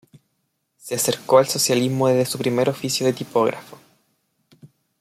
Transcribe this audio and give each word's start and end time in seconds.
Se 0.77 0.95
acercó 0.95 1.37
al 1.37 1.47
socialismo 1.47 2.07
desde 2.07 2.25
su 2.25 2.39
primer 2.39 2.67
oficio 2.71 3.05
de 3.05 3.13
tipógrafo. 3.13 3.77